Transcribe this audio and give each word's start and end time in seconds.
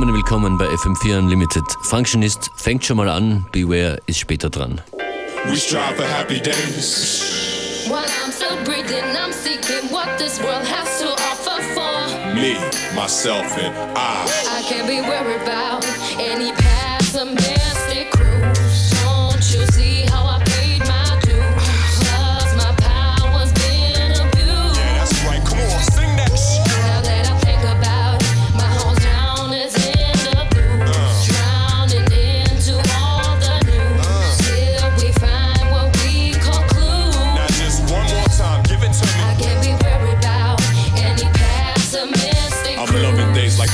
zusammen, 0.00 0.14
willkommen 0.14 0.56
bei 0.56 0.64
FM4 0.66 1.18
Unlimited. 1.18 1.64
Functionist 1.82 2.50
fängt 2.54 2.84
schon 2.84 2.96
mal 2.96 3.08
an, 3.08 3.44
Beware 3.52 3.98
ist 4.06 4.18
später 4.18 4.48
dran. 4.48 4.80
We 5.46 5.56
strive 5.56 5.94
for 5.96 6.06
happy 6.06 6.40
days. 6.40 7.86
While 7.86 8.06
I'm 8.24 8.32
still 8.32 8.56
breathing, 8.64 9.04
I'm 9.14 9.32
seeking 9.32 9.90
what 9.90 10.08
this 10.18 10.40
world 10.40 10.64
has 10.64 11.00
to 11.00 11.08
offer 11.08 11.60
for. 11.74 12.34
Me, 12.34 12.56
myself, 12.94 13.44
and 13.58 13.74
I. 13.94 14.24
I 14.48 14.62
can't 14.62 14.86
be 14.86 15.00
worried 15.02 15.42
about 15.42 15.84
any 16.18 16.52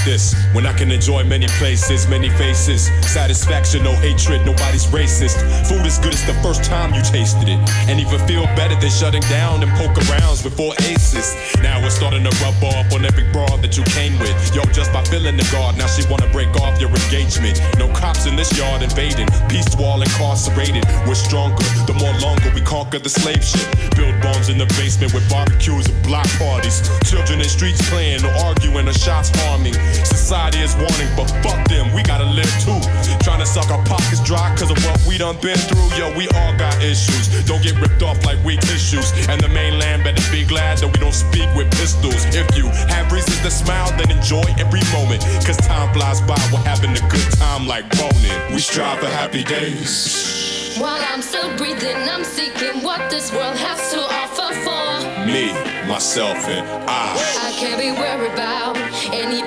this 0.06 0.45
when 0.56 0.65
I 0.65 0.73
can 0.73 0.91
enjoy 0.91 1.23
many 1.23 1.46
places, 1.60 2.09
many 2.09 2.30
faces. 2.30 2.88
Satisfaction, 3.05 3.84
no 3.84 3.92
hatred, 3.92 4.41
nobody's 4.47 4.87
racist. 4.87 5.37
Food 5.69 5.84
is 5.84 5.98
good 5.98 6.14
as 6.14 6.24
the 6.24 6.33
first 6.41 6.64
time 6.64 6.95
you 6.95 7.02
tasted 7.02 7.47
it, 7.47 7.60
and 7.92 8.01
even 8.01 8.19
feel 8.27 8.47
better 8.56 8.74
than 8.80 8.88
shutting 8.88 9.20
down 9.28 9.62
and 9.62 9.70
poke 9.73 9.92
arounds 10.09 10.42
before 10.42 10.73
aces. 10.88 11.37
Now 11.61 11.84
it's 11.84 11.97
starting 11.97 12.24
to 12.24 12.33
rub 12.41 12.56
off 12.64 12.88
on 12.97 13.05
every 13.05 13.31
broad 13.36 13.61
that 13.61 13.77
you 13.77 13.84
came 13.92 14.19
with. 14.19 14.33
Yo, 14.56 14.64
just 14.72 14.94
by 14.94 15.05
filling 15.05 15.36
the 15.36 15.44
guard, 15.53 15.77
now 15.77 15.89
she 15.89 16.08
wanna 16.08 16.28
break 16.33 16.48
off 16.64 16.81
your 16.81 16.88
engagement. 16.88 17.61
No 17.77 17.92
cops 17.92 18.25
in 18.25 18.34
this 18.34 18.56
yard 18.56 18.81
invading, 18.81 19.28
peace 19.53 19.69
wall 19.77 20.00
incarcerated. 20.00 20.88
We're 21.05 21.20
stronger 21.20 21.61
the 21.84 21.92
more 22.00 22.16
longer 22.25 22.48
we 22.56 22.62
conquer 22.62 22.98
the 22.98 23.12
slave 23.12 23.44
ship. 23.44 23.69
Build 23.92 24.16
bombs 24.25 24.48
in 24.48 24.56
the 24.56 24.66
basement 24.81 25.12
with 25.12 25.28
barbecues 25.28 25.84
and 25.84 26.00
block 26.03 26.28
parties. 26.41 26.81
Children 27.05 27.44
in 27.44 27.48
streets 27.48 27.84
playing 27.91 28.25
or 28.25 28.33
arguing 28.48 28.88
or 28.88 28.97
shots 28.97 29.28
harming. 29.44 29.77
Society 30.00 30.45
is 30.55 30.75
warning, 30.77 31.11
but 31.16 31.27
fuck 31.42 31.66
them, 31.69 31.92
we 31.92 32.02
gotta 32.02 32.25
live 32.25 32.52
too. 32.62 32.78
Trying 33.25 33.41
to 33.41 33.47
suck 33.47 33.70
our 33.70 33.83
pockets 33.84 34.22
dry 34.22 34.55
cause 34.56 34.70
of 34.70 34.78
what 34.84 35.00
we 35.06 35.19
done 35.19 35.36
been 35.41 35.58
through. 35.58 35.88
Yo, 35.98 36.14
we 36.16 36.28
all 36.38 36.55
got 36.56 36.75
issues. 36.83 37.27
Don't 37.44 37.62
get 37.62 37.80
ripped 37.80 38.03
off 38.03 38.25
like 38.25 38.38
weak 38.44 38.61
tissues. 38.61 39.11
And 39.28 39.41
the 39.41 39.48
mainland 39.48 40.05
better 40.05 40.22
be 40.30 40.44
glad 40.44 40.78
that 40.78 40.86
we 40.86 40.98
don't 40.98 41.14
speak 41.14 41.48
with 41.56 41.70
pistols. 41.72 42.25
If 42.34 42.47
you 42.56 42.69
have 42.92 43.11
reasons 43.11 43.41
to 43.42 43.50
smile, 43.50 43.91
then 43.98 44.11
enjoy 44.11 44.44
every 44.58 44.83
moment. 44.92 45.22
Cause 45.47 45.56
time 45.56 45.92
flies 45.92 46.20
by, 46.20 46.38
we're 46.53 46.62
having 46.62 46.92
a 46.92 47.08
good 47.08 47.31
time 47.38 47.66
like 47.66 47.88
boning. 47.98 48.53
We 48.53 48.58
strive 48.58 49.00
for 49.00 49.06
happy 49.06 49.42
days. 49.42 50.77
While 50.78 51.03
I'm 51.10 51.22
still 51.22 51.56
breathing, 51.56 51.97
I'm 51.97 52.22
seeking 52.22 52.83
what 52.83 53.10
this 53.10 53.33
world 53.33 53.56
has 53.56 53.92
to 53.92 54.00
offer 54.00 54.53
for. 54.60 55.27
Me, 55.27 55.53
myself, 55.88 56.36
and 56.48 56.66
I. 56.86 57.16
I 57.48 57.53
can't 57.58 57.81
be 57.81 57.91
worried 57.92 58.33
about 58.34 58.77
any 59.08 59.41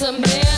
pessimistic 0.00 0.40
crews. 0.40 0.49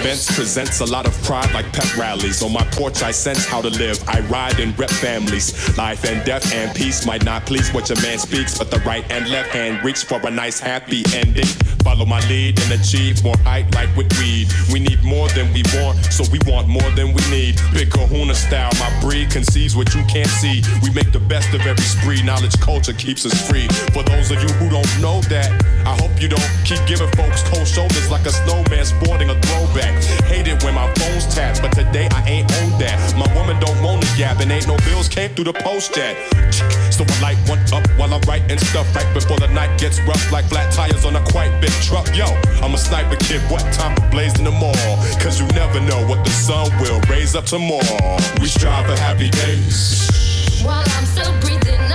Events 0.00 0.34
presents 0.34 0.80
a 0.80 0.86
lot 0.86 1.06
of 1.06 1.12
pride 1.24 1.52
like 1.52 1.70
pep 1.72 1.96
rallies. 1.96 2.42
On 2.42 2.52
my 2.52 2.64
porch, 2.72 3.02
I 3.02 3.10
sense 3.10 3.44
how 3.44 3.60
to 3.60 3.68
live. 3.68 4.02
I 4.08 4.20
ride 4.28 4.58
and 4.58 4.76
rep 4.78 4.90
families. 4.90 5.76
Life 5.76 6.04
and 6.04 6.24
death 6.24 6.52
and 6.54 6.74
peace 6.74 7.04
might 7.04 7.24
not 7.24 7.44
please 7.44 7.70
what 7.72 7.88
your 7.88 8.00
man 8.00 8.18
speaks, 8.18 8.56
but 8.56 8.70
the 8.70 8.78
right 8.78 9.04
and 9.10 9.28
left 9.28 9.50
hand 9.50 9.84
reach 9.84 10.04
for 10.04 10.18
a 10.26 10.30
nice 10.30 10.58
happy 10.58 11.02
ending. 11.14 11.46
Follow 11.84 12.06
my 12.06 12.20
lead 12.28 12.58
and 12.60 12.80
achieve 12.80 13.22
more 13.22 13.36
height 13.38 13.74
like 13.74 13.94
with 13.96 14.10
weed. 14.18 14.48
We 14.72 14.80
need 14.80 15.02
more 15.02 15.28
than 15.30 15.52
we 15.52 15.62
want, 15.74 15.98
so 16.06 16.24
we 16.32 16.38
want 16.46 16.68
more 16.68 16.90
than 16.92 17.12
we 17.12 17.22
need. 17.30 17.60
Big 17.72 17.90
kahuna 17.90 18.34
style, 18.34 18.70
my 18.78 18.90
breed 19.00 19.30
conceives 19.30 19.76
what 19.76 19.94
you 19.94 20.02
can't 20.04 20.28
see. 20.28 20.62
We 20.82 20.90
make 20.90 21.12
the 21.12 21.20
best 21.20 21.52
of 21.52 21.60
every 21.66 21.84
spree. 21.84 22.22
Knowledge 22.22 22.58
culture 22.60 22.94
keeps 22.94 23.26
us 23.26 23.36
free. 23.48 23.68
For 23.92 24.02
those 24.02 24.30
of 24.30 24.42
you 24.42 24.48
who 24.60 24.70
don't 24.70 25.00
know 25.00 25.20
that, 25.28 25.50
I 25.84 25.94
hope 26.00 26.20
you 26.20 26.28
don't 26.28 26.50
keep 26.64 26.80
giving 26.86 27.10
folks 27.12 27.42
cold 27.48 27.66
shoulders 27.66 28.10
like 28.10 28.24
a 28.24 28.32
snowman 28.32 28.84
sporting 28.84 29.30
a 29.30 29.40
throwback. 29.42 29.89
Hate 30.26 30.48
it 30.48 30.62
when 30.62 30.74
my 30.74 30.86
phone's 30.94 31.26
tapped, 31.34 31.62
but 31.62 31.72
today 31.72 32.08
I 32.12 32.22
ain't 32.28 32.52
on 32.62 32.78
that. 32.78 32.98
My 33.16 33.28
woman 33.34 33.58
don't 33.60 33.82
want 33.82 34.02
to 34.02 34.08
gap, 34.16 34.40
and 34.40 34.50
ain't 34.50 34.66
no 34.66 34.76
bills 34.88 35.08
came 35.08 35.30
through 35.34 35.44
the 35.44 35.52
post 35.52 35.96
yet. 35.96 36.16
So 36.92 37.04
I 37.06 37.20
light 37.20 37.38
one 37.48 37.60
up 37.72 37.86
while 37.98 38.12
I'm 38.12 38.20
writing 38.22 38.58
stuff 38.58 38.94
right 38.94 39.12
before 39.14 39.38
the 39.38 39.48
night 39.48 39.78
gets 39.78 40.00
rough 40.02 40.30
like 40.32 40.46
flat 40.46 40.72
tires 40.72 41.04
on 41.04 41.16
a 41.16 41.24
quite 41.32 41.52
big 41.60 41.72
truck. 41.82 42.06
Yo, 42.14 42.26
I'm 42.62 42.74
a 42.74 42.78
sniper 42.78 43.16
kid, 43.16 43.40
what 43.50 43.62
time 43.72 43.96
for 43.96 44.08
blazing 44.10 44.44
them 44.44 44.62
all? 44.62 44.96
Cause 45.20 45.40
you 45.40 45.46
never 45.48 45.80
know 45.80 46.06
what 46.06 46.24
the 46.24 46.30
sun 46.30 46.70
will 46.80 47.00
raise 47.08 47.34
up 47.34 47.46
tomorrow. 47.46 48.16
We 48.40 48.46
strive 48.46 48.86
for 48.86 48.96
happy 48.96 49.30
days. 49.30 50.08
While 50.62 50.84
I'm 50.96 51.06
still 51.06 51.32
breathing, 51.40 51.89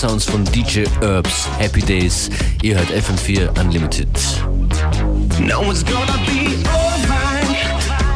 Sounds 0.00 0.24
von 0.24 0.46
DJ 0.46 0.86
Herbs, 1.02 1.46
Happy 1.58 1.82
Days. 1.82 2.30
Ihr 2.62 2.74
hört 2.74 2.88
FM4 2.90 3.50
Unlimited. 3.60 4.08
No 5.38 5.60
one's 5.60 5.84
gonna 5.84 6.16
be 6.24 6.56
alright, 6.66 7.46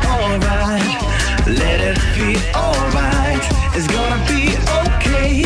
alright. 0.08 1.02
Let 1.46 1.82
it 1.82 2.00
be 2.16 2.38
alright. 2.54 3.42
It's 3.76 3.86
gonna 3.88 4.18
be 4.26 4.56
okay, 4.86 5.44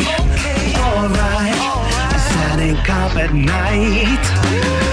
alright. 0.79 1.59
Standing 2.31 2.77
up 2.87 3.17
at 3.17 3.33
night. 3.33 4.88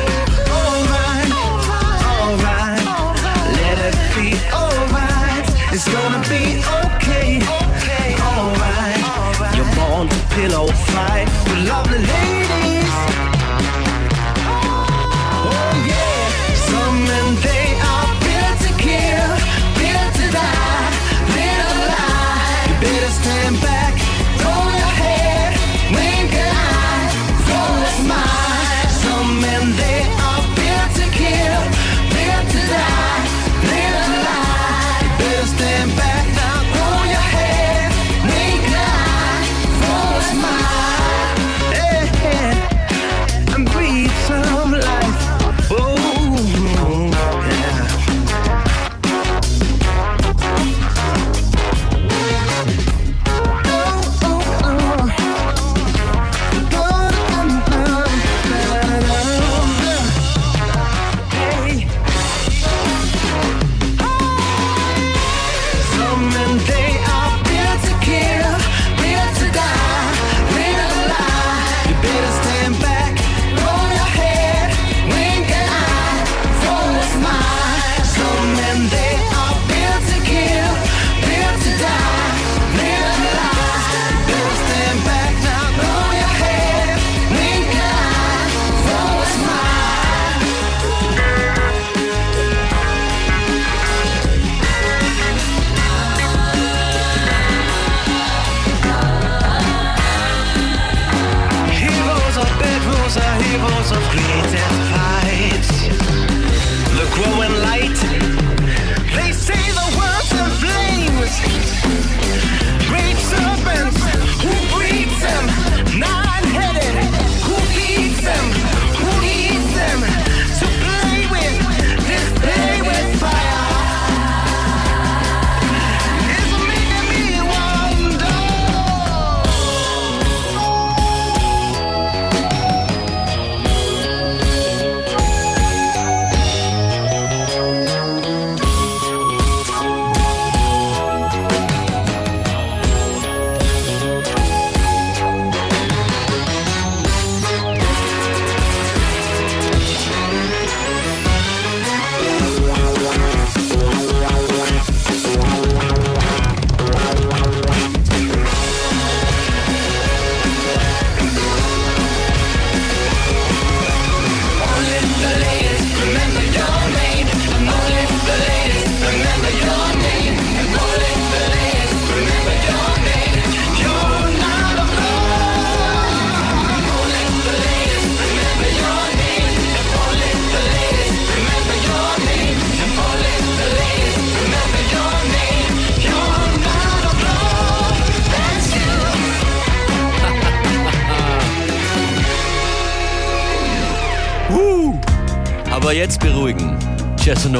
Pillow 10.36 10.66
fight. 10.92 11.26
With 11.48 11.66
lovely 11.66 12.06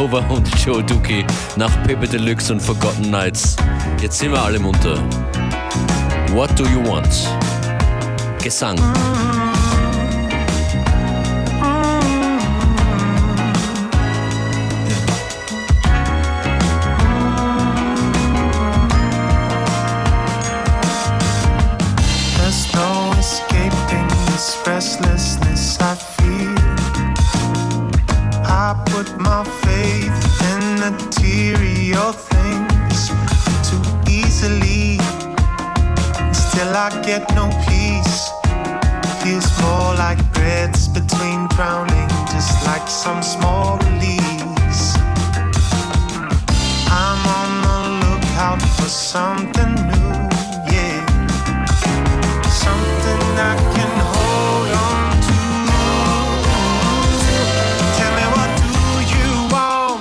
Casanova 0.06 0.35
und 0.35 0.49
Joe 0.64 0.85
Dookie 0.85 1.25
nach 1.56 1.82
Pepe 1.82 2.06
Deluxe 2.06 2.53
und 2.53 2.61
Forgotten 2.61 3.11
Nights. 3.11 3.56
Jetzt 4.00 4.19
sind 4.19 4.32
wir 4.32 4.43
alle 4.43 4.58
munter. 4.58 4.97
What 6.32 6.56
do 6.58 6.64
you 6.64 6.85
want? 6.87 7.08
Gesang. 8.43 8.76
Something 49.17 49.75
new, 49.91 50.13
yeah. 50.75 51.01
Something 52.65 53.23
I 53.51 53.55
can 53.75 53.93
hold 54.13 54.71
on 54.89 55.05
to. 55.27 55.38
Tell 57.97 58.12
me 58.19 58.26
what 58.37 58.50
do 58.64 58.75
you 59.17 59.31
want? 59.55 60.00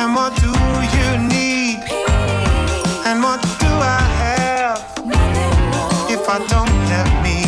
And 0.00 0.08
what 0.18 0.32
do 0.44 0.52
you 0.96 1.08
need? 1.34 1.78
And 3.08 3.16
what 3.26 3.42
do 3.62 3.70
I 3.98 4.02
have 4.22 4.80
if 6.14 6.22
I 6.36 6.38
don't 6.52 6.80
have 6.94 7.12
me? 7.26 7.40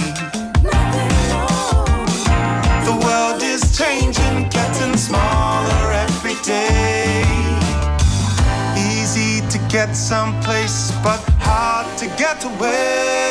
The 2.89 2.95
world 3.05 3.41
is 3.55 3.63
changing, 3.79 4.49
getting 4.49 4.97
smaller 4.97 5.85
every 6.07 6.37
day. 6.43 7.23
Easy 8.77 9.47
to 9.53 9.59
get 9.69 9.95
hard 9.95 10.42
to 12.43 13.22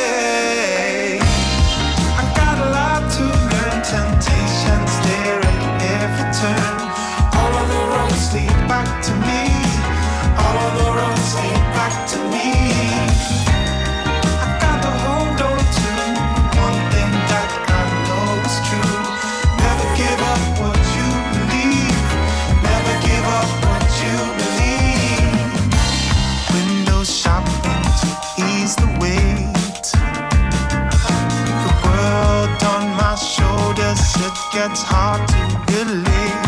it 34.62 34.68
gets 34.68 34.82
hard 34.82 35.20
to 35.28 35.42
believe 35.66 36.42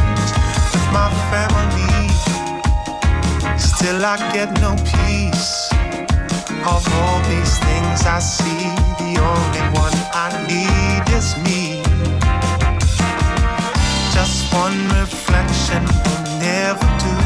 with 0.73 0.89
my 0.93 1.11
family. 1.31 2.09
Still, 3.59 4.05
I 4.05 4.17
get 4.33 4.51
no 4.61 4.77
peace. 4.95 5.69
Of 6.75 6.83
all 6.99 7.19
these 7.33 7.59
things 7.67 8.07
I 8.07 8.21
see, 8.21 8.65
the 9.03 9.13
only 9.33 9.65
one 9.85 9.97
I 10.13 10.31
need 10.51 11.05
is 11.19 11.37
me. 11.47 11.83
Just 14.13 14.53
one 14.53 14.79
reflection 15.01 15.83
will 16.05 16.25
never 16.39 16.89
do. 17.07 17.17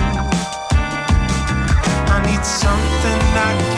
I 2.14 2.18
need 2.26 2.44
something 2.44 3.20
I 3.36 3.52
can 3.72 3.77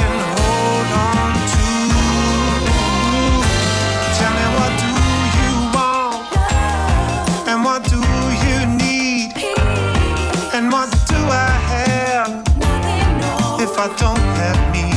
Don't 13.81 14.19
have 14.37 14.61
me? 14.75 14.91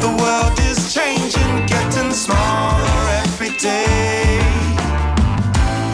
The 0.00 0.08
world 0.20 0.58
is 0.60 0.94
changing, 0.94 1.66
getting 1.66 2.10
smaller 2.12 3.10
every 3.22 3.50
day. 3.58 4.40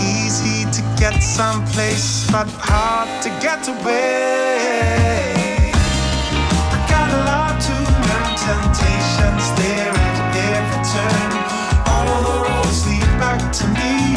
Easy 0.00 0.64
to 0.70 0.82
get 0.96 1.20
someplace, 1.20 2.25
but 2.30 2.46
hard 2.56 3.08
to 3.25 3.30
get 3.40 3.66
away. 3.66 5.72
I 5.75 6.86
got 6.88 7.10
a 7.10 7.25
lot 7.26 7.58
temptations 8.46 9.46
there 9.58 9.90
at 9.90 10.36
every 10.54 10.80
turn. 10.92 11.30
All 11.90 12.06
the 12.22 12.36
roads 12.46 12.86
lead 12.86 13.10
back 13.18 13.42
to 13.58 13.64
me, 13.75 14.14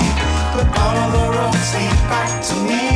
but 0.54 0.70
all 0.78 1.10
the 1.16 1.24
roads 1.36 1.70
lead 1.74 1.98
back 2.14 2.30
to 2.44 2.56
me. 2.70 2.89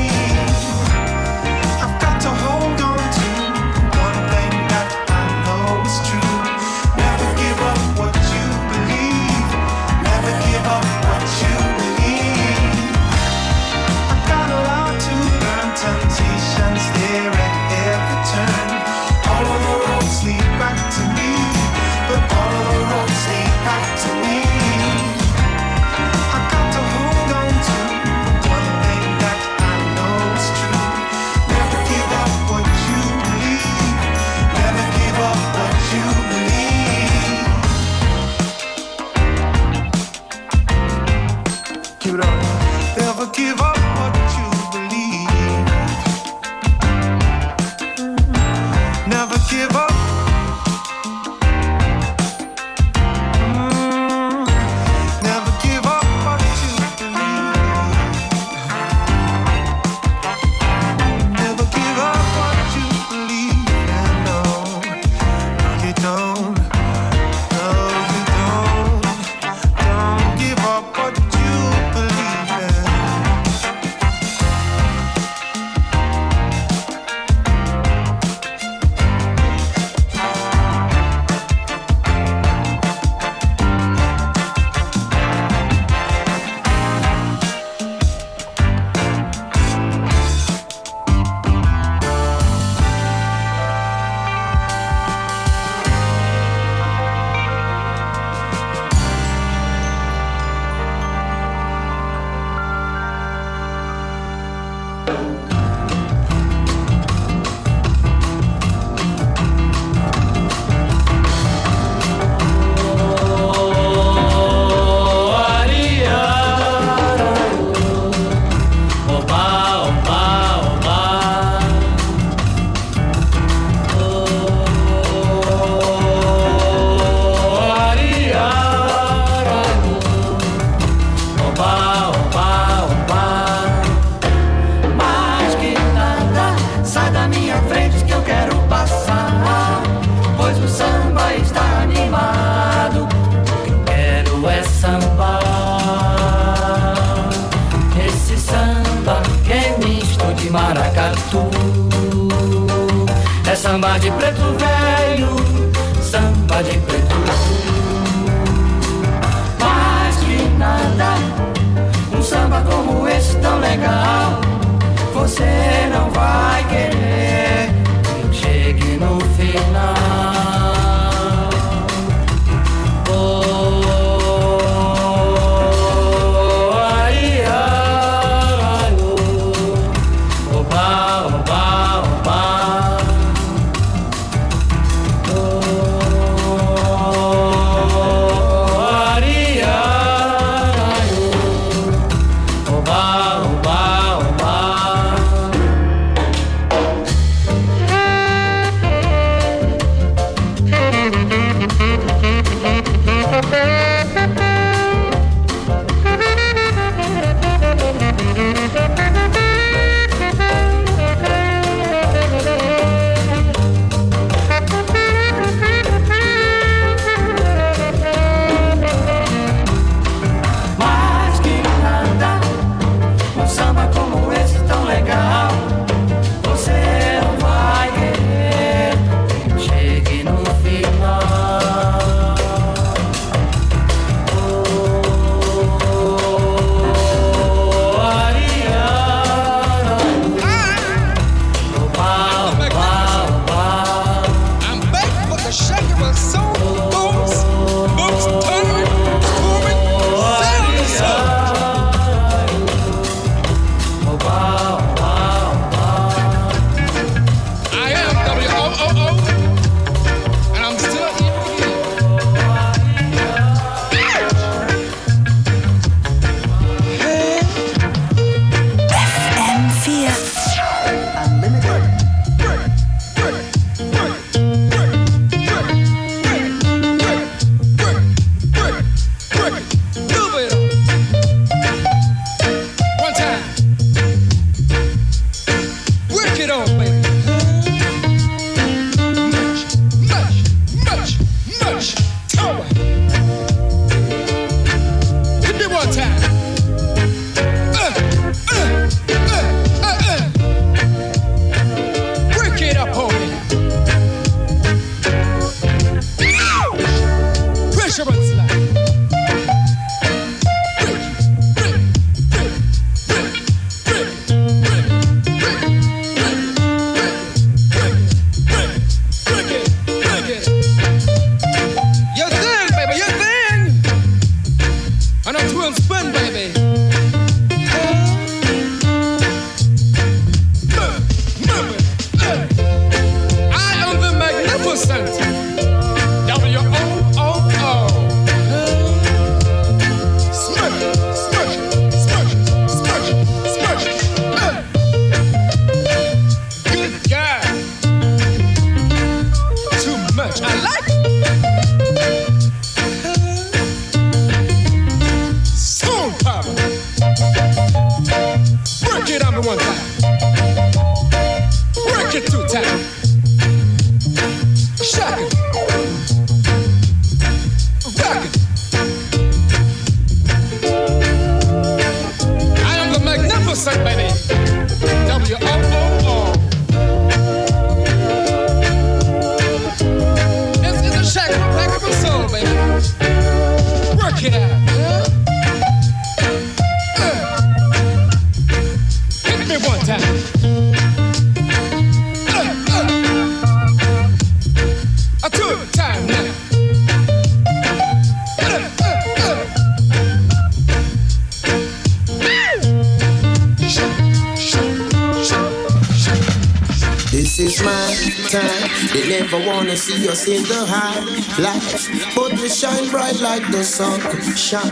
like 413.34 413.52
the 413.52 413.64
sun 413.64 414.00
could 414.00 414.38
shine. 414.38 414.70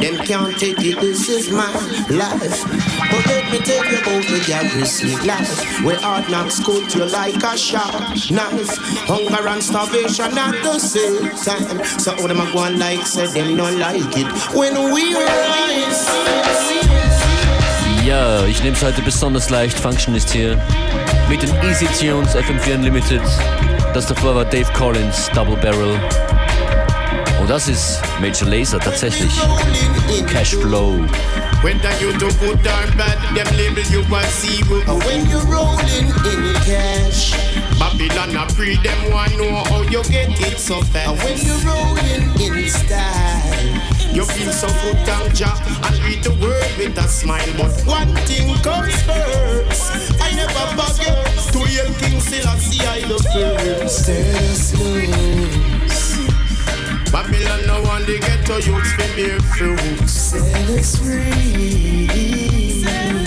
Them 0.00 0.16
can't 0.24 0.56
take 0.58 0.80
it, 0.80 0.98
this 1.00 1.28
is 1.28 1.50
my 1.50 1.68
life. 2.08 2.58
But 3.10 3.26
let 3.26 3.44
me 3.52 3.58
take 3.58 3.84
you 3.92 4.00
over 4.08 4.32
the 4.32 4.42
garrison 4.46 5.12
life. 5.26 5.52
Where 5.84 6.00
hard 6.00 6.30
knocks 6.30 6.58
cut 6.64 6.94
you 6.94 7.04
like 7.04 7.42
a 7.42 7.56
sharp 7.56 7.92
knife. 8.30 8.72
Hunger 9.10 9.46
and 9.48 9.62
starvation 9.62 10.38
at 10.38 10.56
the 10.62 10.78
same 10.78 11.28
time. 11.44 11.84
So 12.00 12.12
all 12.16 12.28
them 12.28 12.40
a 12.40 12.50
go 12.52 12.60
on 12.60 12.78
like 12.78 13.04
say 13.06 13.26
them 13.26 13.56
not 13.56 13.74
like 13.74 14.16
it. 14.16 14.28
When 14.56 14.74
we 14.94 15.14
rise. 15.14 16.08
Ja, 18.06 18.44
ich 18.46 18.62
nehm's 18.62 18.82
heute 18.82 19.02
besonders 19.02 19.50
leicht. 19.50 19.78
Function 19.78 20.14
ist 20.14 20.30
hier. 20.30 20.58
Mit 21.28 21.42
den 21.42 21.54
Easy 21.62 21.86
Tunes 22.00 22.34
FM4 22.34 22.74
Unlimited. 22.74 23.22
Das 23.92 24.06
davor 24.06 24.34
war 24.34 24.44
Dave 24.46 24.72
Collins, 24.72 25.28
Double 25.34 25.56
Barrel. 25.56 26.00
Und 27.42 27.50
das 27.50 27.66
ist 27.66 28.00
Major 28.20 28.48
Laser 28.48 28.78
tatsächlich. 28.78 29.32
Cashflow. 30.28 31.04
Whether 31.60 31.90
you 32.00 32.12
do 32.12 32.28
good 32.38 32.54
or 32.54 32.96
bad, 32.96 33.18
them 33.34 33.56
label 33.56 33.82
you 33.90 34.02
a 34.14 34.22
zero. 34.30 34.80
But 34.86 35.04
when 35.04 35.28
you're 35.28 35.44
rolling 35.50 36.06
in 36.06 36.54
cash, 36.62 37.32
Babylon 37.80 38.36
a 38.36 38.48
free 38.52 38.76
them 38.76 39.10
one 39.10 39.36
know 39.36 39.56
how 39.64 39.82
you 39.82 40.04
get 40.04 40.38
it 40.40 40.60
so 40.60 40.82
fast. 40.82 41.08
And 41.08 41.18
when 41.18 41.36
you're 41.44 41.58
rolling 41.66 42.62
in 42.62 42.68
style. 42.70 43.92
You 44.14 44.24
feel 44.24 44.52
so 44.52 44.68
good, 44.68 44.98
Ganja, 45.04 45.50
and 45.88 45.98
read 46.04 46.22
the 46.22 46.30
world 46.40 46.72
with 46.78 46.96
a 46.96 47.08
smile. 47.08 47.42
But 47.56 47.72
one 47.84 48.14
thing 48.24 48.54
comes 48.62 49.02
first. 49.02 50.22
I 50.22 50.30
never 50.36 50.64
forget 50.78 51.26
to 51.52 51.58
hear 51.66 51.86
King 51.98 52.20
Selassie, 52.20 52.86
I 52.86 53.00
love 53.08 53.26
first. 53.32 54.04
Stay 54.04 54.54
slow. 54.54 55.21
Babylon 58.06 58.06
no 58.06 58.06
one 58.06 58.06
they 58.06 58.18
get 58.18 58.46
to 58.46 58.70
youths 58.70 58.92
for 58.92 59.16
bear 59.16 59.40
fruits. 59.40 60.12
set 60.12 60.70
us 60.70 60.96
free. 60.96 62.31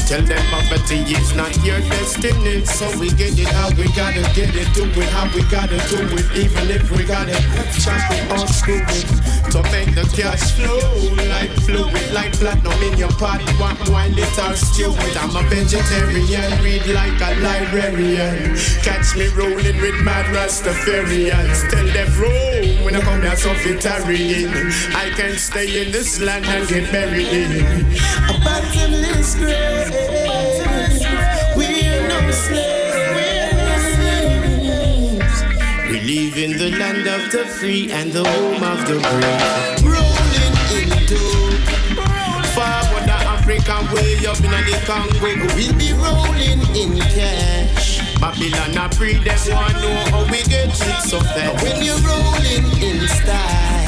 Tell 0.06 0.22
them 0.22 0.38
poverty 0.52 1.02
is 1.02 1.36
not 1.36 1.50
your 1.66 1.80
destiny. 1.90 2.64
So 2.66 2.86
we 3.00 3.10
get 3.10 3.34
it 3.40 3.48
how 3.50 3.70
we 3.74 3.90
gotta 3.98 4.22
get 4.38 4.54
it, 4.54 4.70
do 4.76 4.86
it 4.86 5.10
how 5.10 5.26
we 5.34 5.42
gotta 5.50 5.82
do 5.90 5.98
it. 6.14 6.26
Even 6.38 6.70
if 6.70 6.92
we 6.92 7.04
gotta 7.06 7.34
chop 7.82 8.06
it 8.14 8.32
or 8.32 8.46
screw 8.46 8.86
it. 8.86 9.08
To 9.50 9.64
make 9.74 9.96
the 9.96 10.06
cash 10.14 10.52
flow 10.54 10.78
like 11.30 11.50
fluid, 11.66 12.14
like 12.14 12.34
platinum 12.34 12.78
in 12.84 13.00
your 13.00 13.10
pot. 13.18 13.42
One 13.58 13.78
wine 13.92 14.14
it 14.14 14.30
it. 14.30 15.18
I'm 15.18 15.36
a 15.36 15.42
vegetarian, 15.50 16.52
read 16.62 16.86
like 16.94 17.20
a 17.22 17.42
librarian. 17.42 18.56
Catch 18.84 19.16
me 19.16 19.28
rolling 19.30 19.82
with 19.82 19.98
mad 20.04 20.26
Rastafarians. 20.36 21.70
Tell 21.72 21.88
them 21.88 22.10
roll 22.22 22.86
when 22.86 22.96
I 22.96 23.02
come 23.02 23.22
here, 23.22 23.36
so 23.36 23.54
fit 23.56 23.86
I 23.86 25.10
can 25.16 25.36
stay 25.38 25.86
in 25.86 25.92
this 25.92 26.22
land 26.22 26.46
and 26.46 26.68
get 26.68 26.92
buried. 26.92 27.28
in. 27.28 27.86
A 28.30 28.40
bottomless 28.44 29.36
grave. 29.36 29.95
We're 31.56 32.08
no 32.08 32.32
slaves. 32.32 32.86
We 35.90 35.98
live 36.02 36.38
in 36.38 36.52
the 36.58 36.70
land 36.78 37.08
of 37.08 37.32
the 37.32 37.46
free 37.46 37.92
and 37.92 38.12
the 38.12 38.24
home 38.24 38.64
of 38.64 38.86
the 38.88 38.98
brave. 39.00 39.84
Rolling 39.84 40.92
into, 40.92 41.22
Forward 42.56 43.06
the 43.08 43.18
African 43.36 43.84
way 43.94 44.26
up 44.26 44.40
in 44.44 44.52
the 44.52 44.78
Congo. 44.86 45.20
we'll 45.56 45.74
be 45.78 45.94
rolling 45.94 46.62
in 46.76 47.00
cash. 47.16 47.85
Babylon 48.20 48.78
a 48.78 48.90
pre 48.96 49.14
them 49.14 49.38
want 49.52 49.74
know 49.82 49.96
how 50.12 50.24
we 50.32 50.44
get 50.44 50.70
it 50.70 51.02
so 51.02 51.20
fast. 51.20 51.64
When 51.64 51.84
you're 51.84 52.00
rolling 52.02 52.66
in 52.82 53.08
style, 53.08 53.86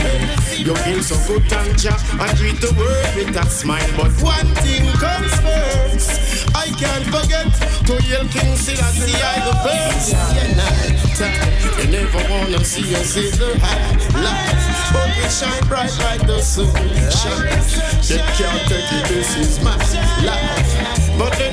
You 0.58 0.76
feel 0.84 1.02
so 1.02 1.16
good 1.28 1.52
and 1.54 1.84
ja 1.84 1.96
and 2.20 2.38
greet 2.38 2.60
the 2.60 2.74
world 2.78 3.16
with 3.16 3.36
a 3.36 3.46
smile. 3.50 3.88
But 3.96 4.12
one 4.22 4.52
thing 4.64 4.86
comes 5.00 5.34
first. 5.40 6.48
I 6.56 6.68
can't 6.82 7.06
forget 7.06 7.48
to 7.88 7.94
yell 8.04 8.28
King 8.28 8.56
Selassie 8.58 9.16
I 9.16 9.36
the 9.48 9.56
first. 9.64 10.12
yeah, 10.12 10.56
night 10.60 11.80
You 11.80 11.88
never 11.92 12.22
wanna 12.30 12.64
see 12.64 12.96
us 12.96 13.16
in 13.16 13.32
the 13.40 13.58
high 13.60 13.96
life, 14.20 14.94
but 14.94 15.08
we 15.18 15.30
shine 15.30 15.64
bright 15.68 15.96
like 16.00 16.26
the 16.28 16.42
sun 16.42 16.74
shines. 17.12 18.10
They 18.10 18.18
can't 18.36 18.64
take 18.68 18.92
it, 18.92 19.08
this 19.08 19.38
is 19.38 19.64
my 19.64 19.78
life. 20.26 21.07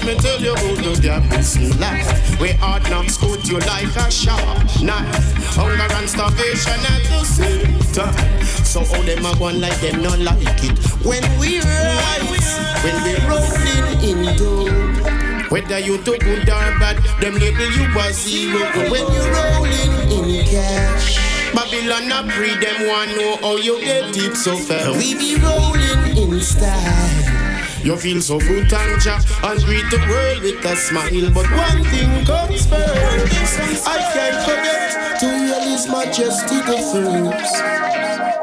Let 0.05 0.17
me 0.19 0.23
tell 0.23 0.39
you 0.39 0.53
about 0.53 0.85
the 0.85 1.01
gap's 1.01 1.57
life. 1.81 2.39
Where 2.39 2.53
hard 2.59 2.83
knocks 2.91 3.17
put 3.17 3.49
you 3.49 3.59
like 3.61 3.89
a 3.97 4.11
sharp 4.11 4.37
knife. 4.83 5.33
Hunger 5.57 5.89
and 5.97 6.07
starvation 6.07 6.77
at 6.77 7.09
the 7.09 7.25
same 7.25 7.81
time. 7.97 8.45
So 8.45 8.81
all 8.81 9.03
them 9.03 9.25
are 9.25 9.35
one 9.37 9.63
like 9.63 9.81
them 9.81 10.03
not 10.03 10.19
like 10.19 10.61
it. 10.61 10.77
when 11.09 11.25
we 11.41 11.57
rise, 11.57 12.53
when 12.85 13.01
we 13.01 13.17
rolling 13.25 14.05
in 14.05 14.37
dough. 14.37 15.49
Whether 15.49 15.79
you 15.79 15.97
do 15.97 16.19
good 16.19 16.51
or 16.53 16.69
bad, 16.77 17.01
them 17.23 17.37
label 17.41 17.73
you 17.73 17.89
as 18.01 18.21
zero. 18.21 18.61
When 18.93 19.09
you're 19.09 19.33
rolling 19.33 20.37
in 20.37 20.45
cash, 20.45 21.17
Babylon 21.55 22.13
a 22.13 22.31
pre 22.31 22.53
them 22.61 22.89
want 22.89 23.17
know 23.17 23.39
how 23.41 23.57
you 23.57 23.81
get 23.81 24.15
it 24.15 24.37
so 24.37 24.55
fast. 24.55 24.99
we 24.99 25.15
be 25.15 25.37
rolling 25.41 26.15
in 26.19 26.43
style. 26.43 27.54
You 27.85 27.99
feel 27.99 28.23
so 28.23 28.39
good 28.39 28.73
and 28.73 29.05
ja 29.05 29.21
and 29.43 29.63
greet 29.63 29.85
the 29.91 29.99
world 30.09 30.43
with 30.43 30.65
a 30.65 30.75
smile. 30.75 31.31
But 31.35 31.51
one 31.53 31.85
thing 31.93 32.25
comes 32.25 32.65
first. 32.67 33.87
I 33.87 33.99
can't 34.15 34.41
forget 34.43 35.21
To 35.21 35.29
His 35.69 35.87
Majesty 35.87 36.57
the 36.65 36.79
first. 36.91 38.34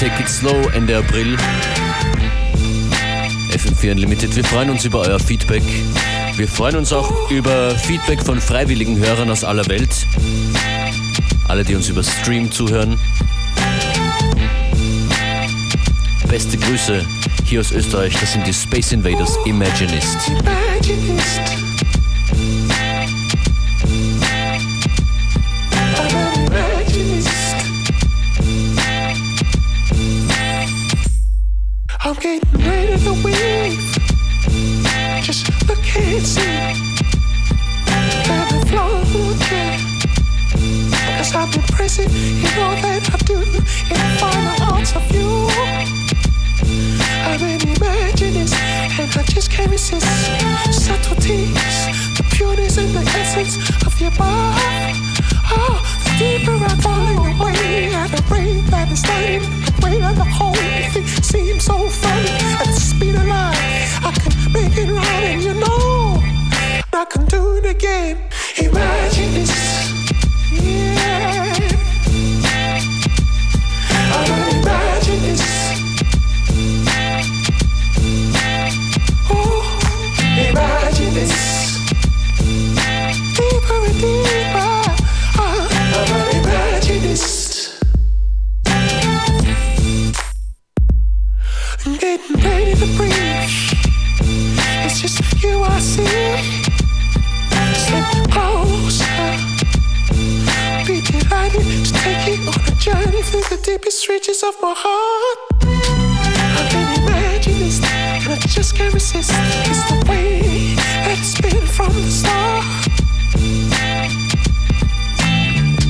Take 0.00 0.18
It 0.18 0.30
Slow 0.30 0.66
Ende 0.72 0.96
April. 0.96 1.36
FM4 3.50 3.92
Unlimited. 3.92 4.34
Wir 4.34 4.44
freuen 4.44 4.70
uns 4.70 4.86
über 4.86 5.00
euer 5.00 5.20
Feedback. 5.20 5.62
Wir 6.36 6.48
freuen 6.48 6.76
uns 6.76 6.90
auch 6.90 7.30
über 7.30 7.76
Feedback 7.76 8.22
von 8.22 8.40
freiwilligen 8.40 8.96
Hörern 8.96 9.28
aus 9.28 9.44
aller 9.44 9.68
Welt. 9.68 10.06
Alle, 11.48 11.64
die 11.64 11.74
uns 11.74 11.90
über 11.90 12.02
Stream 12.02 12.50
zuhören. 12.50 12.98
Beste 16.28 16.56
Grüße 16.56 17.04
hier 17.44 17.60
aus 17.60 17.70
Österreich. 17.70 18.16
Das 18.18 18.32
sind 18.32 18.46
die 18.46 18.54
Space 18.54 18.92
Invaders 18.92 19.36
Imaginist. 19.44 20.16
Imaginist. 20.28 21.69
See. 36.20 36.40
Let 38.28 38.52
Cause 41.18 41.34
I've 41.34 41.52
been 41.52 41.62
present 41.76 42.10
in 42.10 42.52
all 42.58 42.76
that 42.84 43.04
I 43.12 43.16
do. 43.28 43.40
In 43.92 44.00
of 44.96 45.04
you. 45.12 45.30
I'm 47.28 47.42
an 47.42 47.60
imaginist, 47.60 48.54
and 48.98 49.10
I 49.16 49.22
just 49.24 49.50
can't 49.50 49.70
resist 49.70 50.06
subtleties, 50.72 51.52
the 52.16 52.24
pureness 52.30 52.78
and 52.78 52.90
the 52.94 53.04
essence 53.20 53.56
of 53.86 54.00
your 54.00 54.10
body. 54.12 54.94
Oh, 55.52 55.76
the 56.04 56.12
deeper 56.18 56.56
I 56.56 56.74
away 57.18 57.90
the 58.10 58.22
the 60.14 60.24
whole 60.24 60.54
thing 60.92 61.06
seems 61.22 61.64
so 61.64 61.88
funny. 61.88 62.30
At 62.60 62.66
the 62.66 62.80
speed 62.80 63.14
of 63.14 63.26
light, 63.26 63.79
make 64.52 64.76
it 64.76 64.90
right, 64.90 65.24
and 65.24 65.42
you 65.42 65.54
know 65.54 66.22
I 66.92 67.04
can 67.04 67.24
do 67.26 67.56
it 67.56 67.66
again. 67.66 68.18
Imagine 68.58 69.34
this. 69.34 69.99
Reaches 104.10 104.42
of 104.42 104.56
my 104.60 104.74
heart. 104.76 105.38
I'm 105.62 106.66
an 106.80 106.88
imaginist, 106.98 107.84
and 107.84 108.32
I 108.32 108.36
just 108.48 108.74
can't 108.74 108.92
resist. 108.92 109.30
It's 109.70 109.84
the 109.88 110.04
way 110.10 110.74
that 110.74 111.16
it's 111.16 111.40
been 111.40 111.64
from 111.76 111.92
the 111.94 112.10
start. 112.10 112.64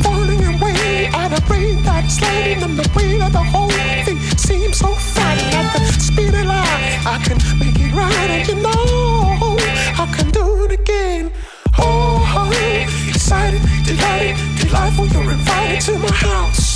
Falling 0.04 0.42
away 0.52 1.06
at 1.06 1.32
a 1.32 1.40
rate 1.50 1.80
that's 1.82 2.20
landing, 2.20 2.62
and 2.62 2.78
the 2.78 2.86
weight 2.94 3.22
of 3.22 3.32
the 3.32 3.42
whole 3.52 3.70
thing 4.04 4.20
seems 4.36 4.76
so 4.76 4.88
frightening. 4.88 5.54
At 5.54 5.72
the 5.72 6.00
speed 6.08 6.34
of 6.34 6.44
light, 6.44 7.00
I 7.14 7.16
can 7.24 7.38
make 7.58 7.80
it 7.80 7.90
right, 7.94 8.30
and 8.36 8.48
you 8.48 8.56
know 8.56 9.56
I 9.96 10.06
can 10.14 10.30
do 10.30 10.64
it 10.64 10.72
again. 10.72 11.32
Oh, 11.78 12.20
oh 12.36 13.08
excited, 13.08 13.62
delighted, 13.86 14.36
delightful. 14.60 15.06
You're 15.06 15.32
invited 15.32 15.80
to 15.86 15.98
my 15.98 16.12
house 16.12 16.69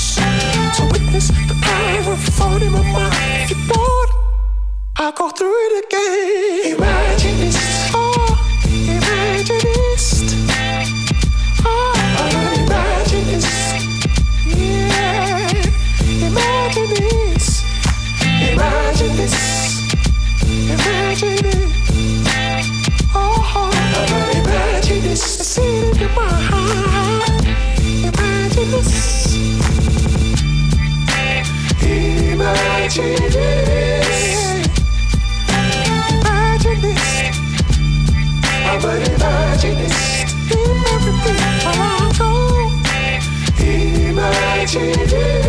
to 0.76 0.82
witness 0.92 1.28
the 1.28 1.56
power 1.62 2.12
of 2.12 2.20
thought 2.36 2.62
in 2.62 2.72
my 2.72 2.82
mind. 2.92 3.14
If 3.42 3.50
you're 3.50 3.66
bored, 3.68 4.10
I'll 4.96 5.12
go 5.12 5.30
through 5.30 5.54
it 5.66 5.84
again. 5.84 6.76
Imagine 6.76 7.23
Imagine 32.96 33.28
this. 33.32 34.68
Imagine 36.12 36.80
this. 36.80 37.04
I 38.46 38.78
but 38.80 39.02
imagine 39.08 39.76
this. 39.78 39.98
In 40.52 40.78
everything 40.94 41.42
I 41.66 42.12
go. 42.16 42.30
Imagine 43.64 45.08
this. 45.08 45.43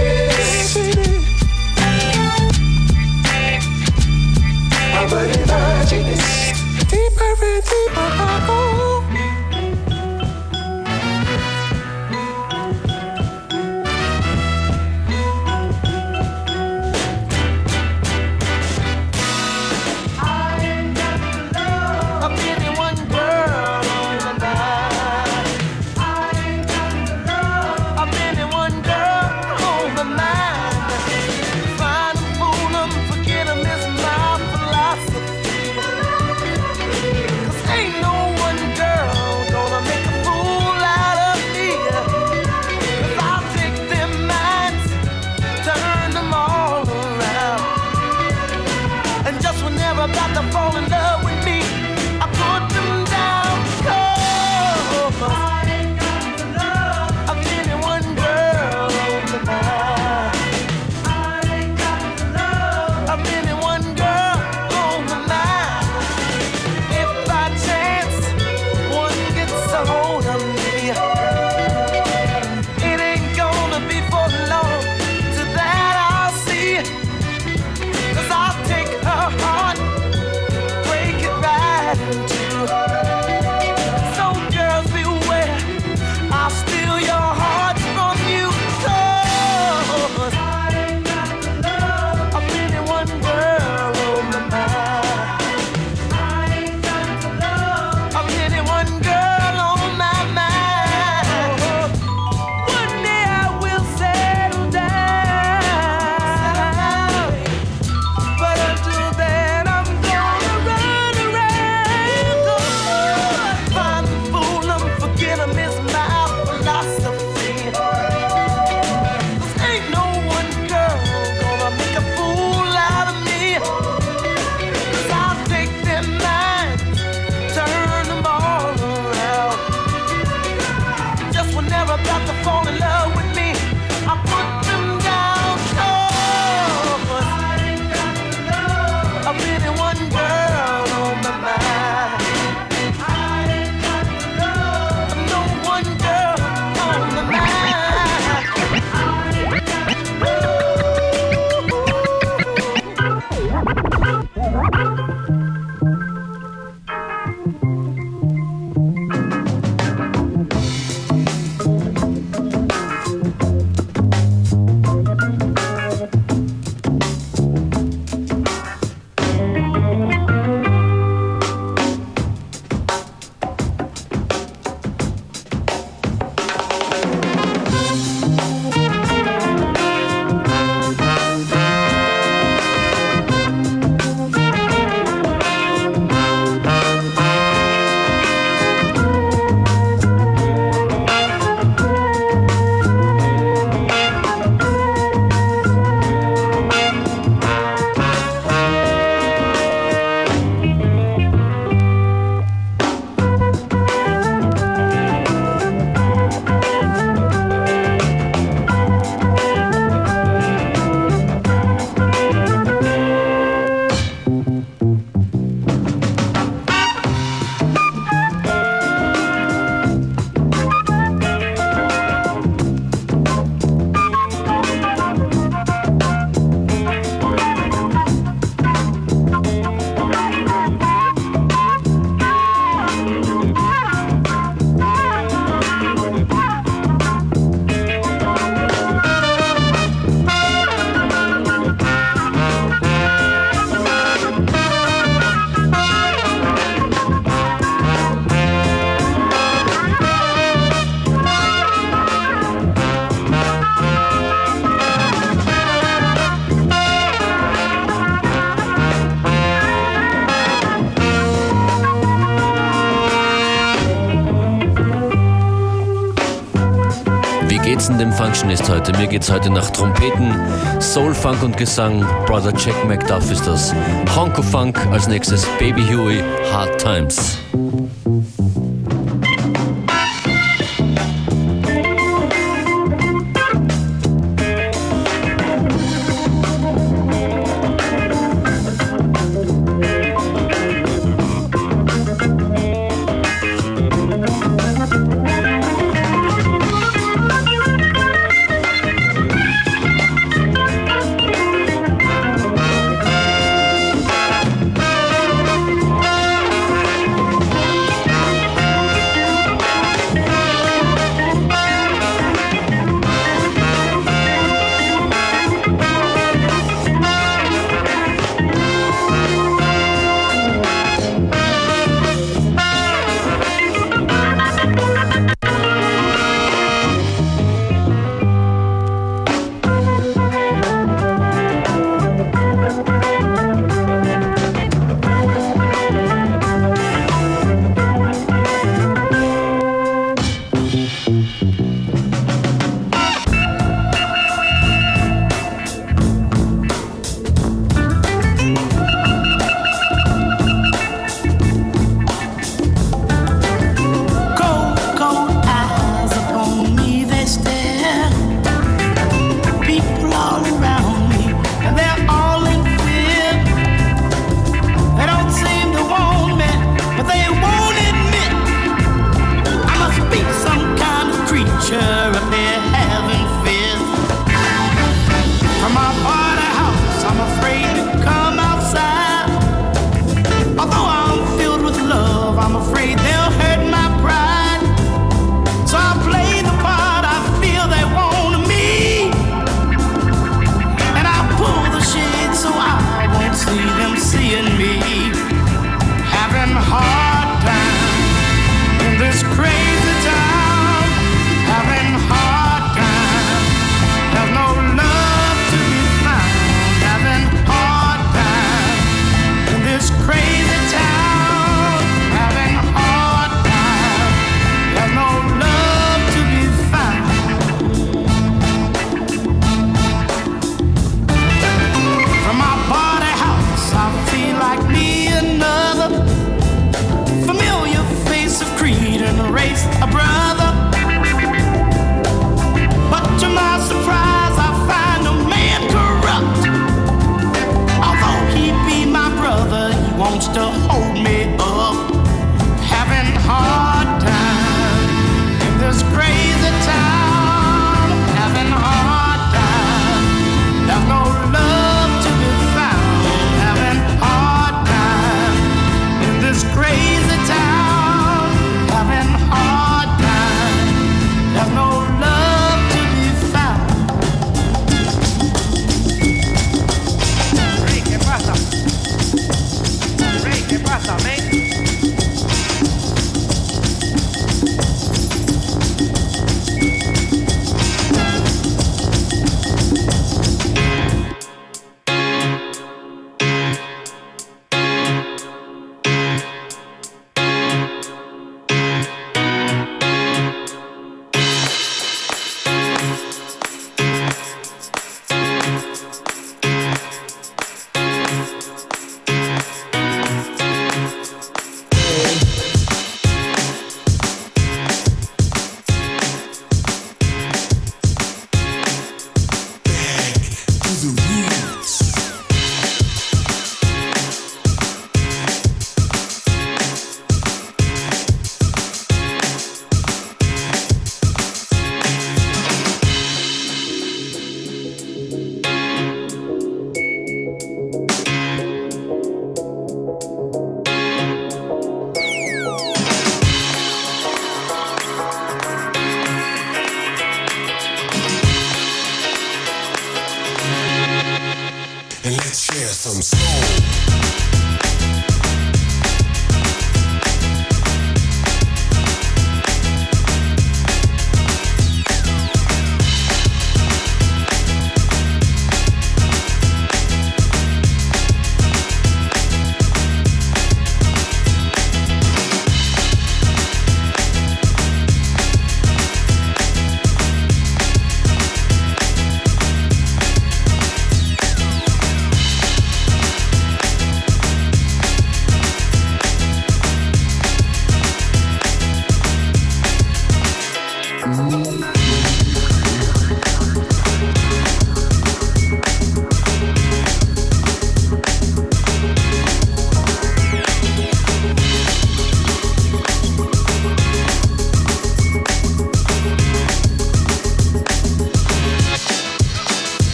Dezendem 267.76 268.14
Functionist 268.14 268.70
heute. 268.70 268.94
Mir 268.98 269.06
geht's 269.06 269.30
heute 269.30 269.50
nach 269.50 269.70
Trompeten, 269.70 270.34
Soul, 270.80 271.14
Funk 271.14 271.44
und 271.44 271.58
Gesang. 271.58 272.08
Brother 272.26 272.54
Jack 272.58 272.86
McDuff 272.88 273.30
ist 273.30 273.46
das. 273.46 273.76
Honko 274.16 274.42
Funk, 274.44 274.80
als 274.94 275.10
nächstes 275.10 275.46
Baby 275.60 275.82
Huey, 275.82 276.24
Hard 276.54 276.82
Times. 276.82 277.38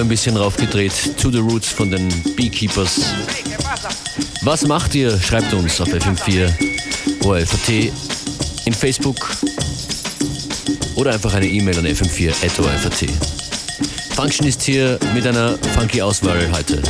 Ein 0.00 0.08
bisschen 0.08 0.36
raufgedreht. 0.36 0.92
To 1.18 1.30
the 1.30 1.38
Roots 1.38 1.68
von 1.68 1.90
den 1.90 2.08
Beekeepers. 2.36 3.00
Was 4.42 4.66
macht 4.66 4.94
ihr? 4.94 5.18
Schreibt 5.20 5.52
uns 5.52 5.80
auf 5.80 5.88
FM4 5.88 6.50
ORFAT 7.24 7.92
in 8.64 8.72
Facebook 8.72 9.36
oder 10.94 11.12
einfach 11.12 11.34
eine 11.34 11.46
E-Mail 11.46 11.78
an 11.78 11.86
fm4.orfat. 11.86 13.06
Function 14.14 14.46
ist 14.46 14.62
hier 14.62 14.98
mit 15.14 15.26
einer 15.26 15.58
funky 15.74 16.02
Auswahl 16.02 16.50
heute. 16.52 16.82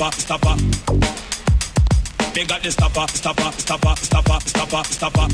Stopper, 0.00 0.16
stopper. 0.18 0.56
They 2.32 2.44
got 2.46 2.62
the 2.62 2.70
stopper, 2.70 3.06
stopper, 3.08 3.52
stopper, 3.52 3.96
stopper, 3.96 4.40
stopper, 4.46 4.84
stopper. 4.84 5.28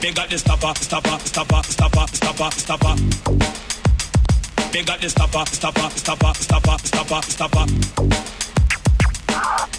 They 0.00 0.12
got 0.12 0.30
the 0.30 0.38
stopper, 0.38 0.72
stopper, 0.80 1.18
stopper, 1.18 1.62
stopper, 1.64 2.06
stopper, 2.06 2.50
stopper. 2.52 2.96
They 4.72 4.82
got 4.82 5.00
the 5.00 5.10
stopper, 5.10 5.44
stopper, 5.46 5.90
stopper, 5.90 6.34
stopper, 6.34 6.78
stopper, 6.78 7.22
stopper. 7.22 7.66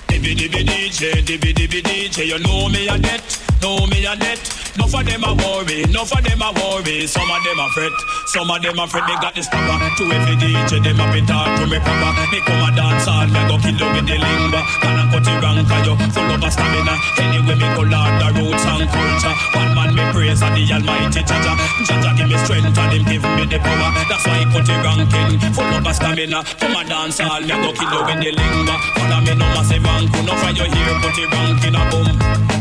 Dibby 0.08 0.36
dibby 0.36 0.64
DJ, 0.66 1.22
dibby 1.26 1.54
dibby 1.54 1.82
DJ, 1.82 2.28
you 2.28 2.40
know 2.40 2.70
me 2.70 2.88
a 2.88 2.98
net, 2.98 3.22
know 3.62 3.86
me 3.88 4.06
a 4.06 4.16
net. 4.16 4.40
Enough 4.78 4.94
of 4.94 5.06
them 5.10 5.24
a 5.26 5.34
worry, 5.34 5.82
enough 5.84 6.14
of 6.14 6.22
them 6.24 6.42
a 6.42 6.54
worry. 6.54 7.08
Some 7.08 7.26
of 7.26 7.42
them 7.44 7.58
a 7.58 7.68
fret, 7.74 7.92
some 8.30 8.52
of 8.52 8.62
them 8.62 8.78
a 8.78 8.86
fret. 8.86 9.04
They 9.10 9.18
got 9.18 9.34
the 9.34 9.42
stopper 9.42 9.74
to 9.74 10.04
every 10.14 10.36
DJ. 10.38 10.78
Them 10.86 11.02
a 11.02 11.06
be 11.12 11.26
talk 11.26 11.50
to 11.58 11.66
me 11.66 11.82
proper. 11.82 12.12
Me 12.30 12.40
come 12.46 12.62
a 12.62 12.70
dance 12.78 13.08
all, 13.10 13.26
me 13.26 13.42
go 13.50 13.58
kill 13.58 13.74
you 13.74 13.90
with 13.90 14.06
the 14.06 14.18
lingua. 14.22 14.62
Can 14.78 15.02
I 15.02 15.04
cut 15.10 15.26
it 15.26 15.42
wrong 15.42 15.58
'cause 15.66 15.82
you 15.82 15.96
full 16.14 16.30
of 16.30 16.46
stamina. 16.54 16.94
Anyway 17.18 17.58
me 17.58 17.68
go 17.74 17.84
learn 17.90 18.14
the 18.22 18.28
roots 18.38 18.66
and 18.70 18.86
culture. 18.94 19.36
One 19.58 19.74
man 19.74 19.90
me 19.98 20.04
praise 20.14 20.42
and 20.46 20.54
the 20.54 20.62
Almighty 20.70 21.22
Jaja. 21.26 21.54
Jaja 21.82 22.10
give 22.16 22.30
me 22.30 22.38
strength 22.46 22.78
and 22.78 22.94
him 22.94 23.04
give 23.10 23.26
me 23.26 23.46
the 23.50 23.58
power. 23.58 23.90
That's 24.08 24.26
why 24.30 24.38
he 24.38 24.46
cut 24.46 24.70
it 24.70 24.78
ranking, 24.86 25.42
full 25.58 25.66
of 25.74 25.90
stamina. 25.96 26.46
Come 26.62 26.78
a 26.78 26.84
dance 26.86 27.20
all, 27.20 27.42
me 27.42 27.50
go 27.50 27.74
kill 27.74 27.90
you 27.90 28.02
with 28.06 28.20
the 28.22 28.30
lingua. 28.30 28.76
Follow 28.94 29.20
me 29.26 29.34
no 29.34 29.46
massive 29.58 29.82
rank, 29.98 30.12
no 30.26 30.34
your 30.54 30.70
here, 30.70 30.96
put 31.02 31.18
it 31.18 31.32
ranking 31.32 31.76
a 31.76 31.84
boom. 31.90 32.08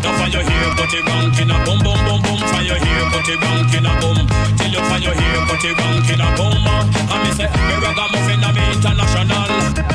No 0.00 0.10
your 0.32 0.44
here, 0.44 0.70
put 0.76 0.92
it 0.92 1.04
ranking 1.04 1.50
a 1.50 1.56
boom, 1.64 1.78
boom, 1.84 2.00
boom, 2.06 2.20
boom. 2.24 2.40
Your 2.64 2.78
here, 2.80 3.06
put 3.12 3.28
it 3.28 3.38
ranking 3.40 3.86
a 3.86 3.92
boom. 4.00 4.18
Till 4.56 4.72
you 4.72 4.82
your 5.04 5.14
here, 5.14 5.42
put 5.46 5.64
it 5.64 5.76
ranking 5.76 6.20
a 6.20 6.28
boom. 6.34 6.56
And 7.12 7.20
me 7.22 7.30
say, 7.36 7.48
me 7.52 7.74
ragamuffin 7.84 8.40
me 8.40 8.62
international. 8.72 9.50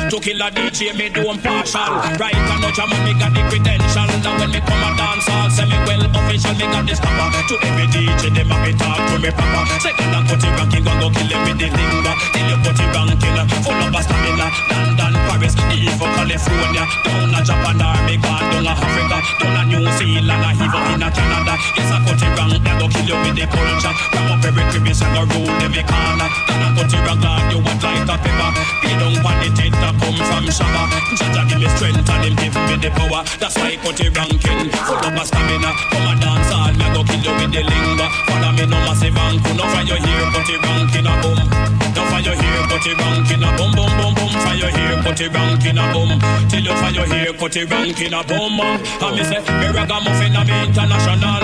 To 0.08 0.16
kill 0.20 0.40
a 0.40 0.48
DJ, 0.50 0.94
me 0.94 1.08
do 1.10 1.24
partial. 1.42 1.92
Right 2.20 2.36
and 2.36 2.60
no 2.62 2.70
jam, 2.70 2.92
me 3.04 3.12
got 3.18 3.34
the 3.34 3.42
credential. 3.50 4.08
Now 4.22 4.38
when 4.38 4.50
me 4.54 4.60
come 4.62 4.84
a 4.84 4.90
dance, 4.96 5.28
all 5.28 5.50
say 5.50 5.66
me 5.66 5.76
well 5.84 6.04
official. 6.06 6.54
Me 6.54 6.66
got 6.70 6.86
this 6.86 7.00
cover. 7.00 7.28
To 7.48 7.54
every 7.66 7.86
DJ, 7.92 8.32
them 8.32 8.52
a 8.52 8.56
be 8.64 8.72
talk 8.78 9.00
to 9.10 9.18
me 9.18 9.30
proper. 9.34 9.62
Second 9.80 10.14
and 10.14 10.24
put 10.28 10.44
it 10.44 10.52
ranking, 10.56 10.84
go 10.84 10.92
go 11.00 11.08
kill 11.10 11.28
them 11.28 11.42
with 11.48 11.58
the 11.58 11.68
linger. 11.68 12.14
Till 12.32 12.48
you 12.48 12.58
put 12.64 12.78
it 12.78 12.88
ranking, 12.94 13.36
full 13.64 13.74
of 13.74 14.04
stamina. 14.04 14.46
London, 14.70 15.14
Paris, 15.28 15.54
even 15.72 16.10
California. 16.16 16.84
Down 17.04 17.31
a 17.34 17.40
Japan, 17.44 17.80
Armega, 17.80 18.34
down 18.50 18.66
a 18.66 18.72
Africa, 18.72 19.18
down 19.40 19.56
a 19.56 19.62
New 19.64 19.84
Zealand, 19.96 20.44
and 20.44 20.56
even 20.60 20.84
in 20.92 21.02
a 21.02 21.08
Canada. 21.10 21.54
Yes, 21.76 21.90
I 21.92 21.98
put 22.04 22.20
it 22.20 22.32
wrong, 22.36 22.52
they 22.52 22.74
go 22.76 22.86
kill 22.88 23.08
you 23.08 23.18
with 23.24 23.36
the 23.36 23.46
culture. 23.48 23.94
Ram 24.12 24.32
up 24.32 24.44
every 24.44 24.64
crevice 24.70 25.02
and 25.02 25.12
go 25.14 25.22
rule 25.32 25.50
every 25.62 25.84
corner. 25.84 26.28
I 26.28 26.68
put 26.76 26.92
it 26.92 27.00
wrong, 27.02 27.20
God, 27.20 27.42
you 27.52 27.58
want 27.62 27.82
like 27.82 28.08
a 28.08 28.16
pepper. 28.20 28.50
Pay 28.82 28.94
down 29.00 29.16
on 29.22 29.36
the 29.40 29.48
tit 29.56 29.72
that 29.72 29.94
come 29.98 30.18
from 30.18 30.44
Shabba. 30.48 30.82
Jaja 31.18 31.42
give 31.48 31.60
me 31.60 31.68
strength 31.76 32.10
and 32.10 32.24
him 32.24 32.34
give 32.36 32.56
me 32.56 32.76
the 32.80 32.90
power. 32.92 33.22
That's 33.40 33.56
why 33.56 33.74
I 33.74 33.76
put 33.80 34.00
it 34.00 34.12
ranking, 34.12 34.70
full 34.84 35.00
of 35.00 35.16
a 35.16 35.22
stamina. 35.24 35.70
Come 35.92 36.08
a 36.08 36.12
dance 36.20 36.52
all, 36.52 36.72
me 36.72 36.86
go 36.92 37.00
kill 37.04 37.22
you 37.22 37.34
with 37.38 37.52
the 37.52 37.62
linga. 37.64 38.06
Follow 38.28 38.52
me 38.56 38.64
no 38.66 38.78
massive 38.86 39.16
anku, 39.16 39.50
no 39.56 39.64
your 39.86 39.98
here, 40.00 40.26
put 40.32 40.48
it 40.48 40.60
ranking 40.62 41.06
a 41.06 41.14
boom. 41.22 41.81
Your 42.22 42.38
here, 42.38 42.62
put 42.70 42.86
it 42.86 42.98
ranking 42.98 43.42
a 43.42 43.50
boom, 43.58 43.72
boom, 43.74 43.90
boom, 43.98 44.14
boom. 44.14 44.32
Your 44.54 44.70
here, 44.70 45.02
put 45.02 45.20
it 45.20 45.34
ranking 45.34 45.78
a 45.78 45.84
boom. 45.90 46.10
Till 46.48 46.62
you 46.62 46.74
your 46.94 47.06
here, 47.10 47.32
put 47.32 47.56
it 47.56 47.68
ranking 47.68 48.14
a 48.14 48.22
boom. 48.22 48.60
And 48.60 49.16
me 49.16 49.24
say, 49.24 49.42
me 49.58 49.68
ragamuffin 49.74 50.32
me 50.46 50.54
international. 50.70 51.42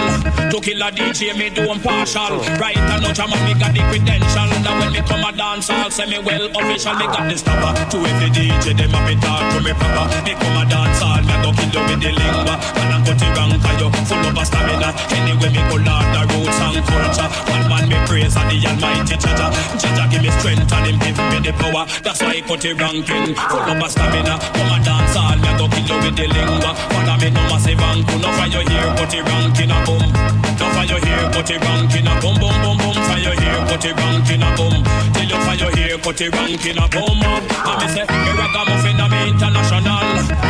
To 0.51 0.61
kill 0.61 0.83
a 0.83 0.91
DJ, 0.95 1.35
me 1.37 1.51
do 1.51 1.67
'em 1.67 1.81
partial. 1.81 2.39
Right 2.63 2.77
and 2.77 3.03
no 3.03 3.13
jam, 3.13 3.33
and 3.33 3.43
me 3.43 3.55
got 3.59 3.75
the 3.75 3.83
credential. 3.91 4.49
Now 4.63 4.79
when 4.79 4.93
me 4.93 5.01
come 5.03 5.25
a 5.25 5.33
dance, 5.33 5.69
I'll 5.71 5.91
say 5.91 6.07
me 6.07 6.19
well 6.21 6.47
official. 6.47 6.95
Me 6.95 7.07
got 7.07 7.27
the 7.29 7.37
stopper. 7.37 7.75
To 7.91 7.97
every 8.07 8.31
DJ, 8.31 8.77
them 8.79 8.95
a 8.95 9.01
be 9.07 9.15
talk 9.19 9.43
to 9.55 9.59
me 9.61 9.73
proper. 9.75 10.07
Me 10.23 10.33
come 10.39 10.59
a 10.59 10.65
dance, 10.65 11.03
all 11.03 11.23
me 11.27 11.35
go 11.43 11.51
kill 11.59 11.75
you 11.75 11.83
with 11.91 12.01
the 12.07 12.11
lingua. 12.15 12.55
And 12.79 12.95
I 12.95 12.99
put 13.03 13.19
it 13.19 13.39
for 13.63 13.75
you, 13.81 13.89
full 14.07 14.39
of 14.39 14.47
stamina. 14.47 14.95
Anyway, 15.17 15.51
me 15.51 15.63
go 15.69 15.77
learn 15.77 16.07
the 16.15 16.23
roots 16.31 16.61
and 16.63 16.79
culture. 16.87 17.29
One 17.51 17.67
man 17.69 17.89
me 17.89 17.99
praise 18.07 18.37
and 18.37 18.51
the 18.51 18.57
Almighty 18.69 19.17
Jaja. 19.17 19.49
Jaja 19.81 20.05
give 20.11 20.23
me 20.23 20.31
strength 20.39 20.68
and 20.73 20.87
him 20.87 20.99
give 20.99 21.19
me 21.19 21.39
the 21.41 21.53
power. 21.57 21.87
That's 22.03 22.21
why 22.23 22.39
I 22.39 22.43
put 22.43 22.65
it 22.65 22.81
ranking, 22.81 23.35
full 23.35 23.61
of 23.61 23.83
a 23.83 23.89
stamina. 23.89 24.39
Come 24.39 24.73
a 24.73 24.85
dance, 24.85 25.17
all 25.17 25.37
me 25.37 25.51
go 25.59 25.69
kill 25.69 25.87
you 25.87 25.99
with 26.05 26.17
the 26.17 26.27
lingua. 26.29 26.73
Follow 26.75 27.17
me 27.19 27.31
no 27.31 27.43
massive 27.49 27.79
anku, 27.79 28.15
no 28.21 28.31
your 28.47 28.65
here, 28.69 28.91
put 28.97 29.15
it 29.15 29.23
ranking 29.25 29.71
a 29.71 29.79
boom. 29.85 30.48
Your 30.87 31.01
here, 31.03 31.27
put 31.35 31.51
it 31.51 31.59
ranking 31.59 32.07
a 32.07 32.15
boom, 32.23 32.39
boom, 32.39 32.55
boom, 32.63 32.77
boom. 32.79 32.97
Your 33.19 33.35
here, 33.35 33.61
put 33.67 33.85
it 33.85 33.97
ranking 33.99 34.43
a 34.43 34.51
boom. 34.55 34.79
Till 35.13 35.27
you 35.27 35.39
your 35.59 35.73
here, 35.75 35.99
put 35.99 36.21
it 36.21 36.31
ranking 36.31 36.79
a 36.79 36.87
boom. 36.87 37.19
And 37.19 37.77
me 37.83 37.87
say, 37.91 38.07
me 38.07 38.31
ragamuffin 38.39 39.01
a 39.03 39.07
me 39.11 39.21
international. 39.35 40.07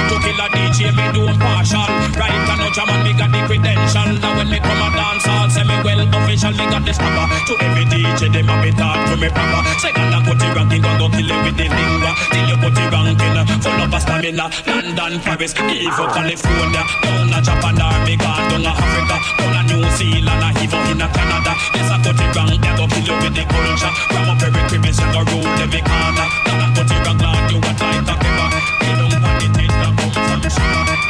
To 0.08 0.16
kill 0.20 0.40
a 0.40 0.46
DJ, 0.52 0.92
me 0.92 1.04
do 1.16 1.24
partial. 1.40 1.88
Right 2.20 2.28
and 2.28 2.60
no 2.60 2.68
jam 2.76 2.92
and 2.92 3.02
me 3.04 3.12
got 3.16 3.32
the 3.32 3.40
credential. 3.48 4.08
Now 4.20 4.36
when 4.36 4.52
me 4.52 4.60
come 4.60 4.84
a 4.84 4.88
dance, 4.92 5.24
I'll 5.24 5.48
say 5.48 5.64
me 5.64 5.80
well 5.80 6.04
official. 6.04 6.52
Me 6.52 6.64
got 6.68 6.84
the 6.84 6.92
stopper. 6.92 7.26
To 7.48 7.52
every 7.64 7.88
DJ, 7.88 8.28
them 8.28 8.52
a 8.52 8.54
be 8.60 8.70
talk 8.76 9.00
to 9.08 9.16
me 9.16 9.32
proper. 9.32 9.64
Second 9.80 10.12
and 10.12 10.24
put 10.28 10.44
it 10.44 10.52
ranking, 10.52 10.82
go 10.84 10.92
go 11.00 11.08
kill 11.08 11.24
it 11.24 11.40
with 11.40 11.56
the 11.56 11.66
lingua. 11.72 12.12
Till 12.28 12.46
you 12.52 12.56
put 12.60 12.76
it 12.76 12.92
ranking, 12.92 13.36
full 13.64 13.80
of 13.80 13.92
a 13.96 13.98
stamina. 14.00 14.46
London, 14.68 15.20
Paris, 15.24 15.56
even 15.56 16.08
California. 16.12 16.84
Down 17.00 17.32
a 17.32 17.40
Japan, 17.40 17.80
Armega, 17.80 18.32
down 18.52 18.68
a 18.68 18.72
Africa, 18.76 19.16
down 19.40 19.56
a 19.56 19.60
New 19.72 19.84
Zealand, 19.96 20.27
Lana, 20.28 20.52
even 20.60 20.84
in 20.92 21.00
Canada. 21.00 21.52
Yes, 21.72 21.88
I 21.88 21.96
got 22.04 22.52
it 22.52 22.60
they 22.60 22.72
go 22.76 22.84
kill 22.92 23.06
you 23.08 23.16
with 23.24 23.34
the 23.34 23.44
culture. 23.48 23.92
Grab 24.12 24.28
up 24.28 24.42
every 24.44 24.62
crib, 24.68 24.84
it's 24.84 25.00
rule 25.00 25.48
every 25.64 25.80
corner. 25.80 26.26
Lana, 26.44 26.66
got 26.76 26.90
it 26.92 27.00
wrong, 27.08 27.18
Lord, 27.24 27.48
you 27.48 27.58
a 27.58 27.72
tight 27.80 28.04
of 28.04 28.20
ever. 28.28 28.48
They 28.84 28.92
don't 29.00 29.22
want 29.24 29.42
it, 29.42 29.52
they 29.56 29.66
don't. 29.66 31.07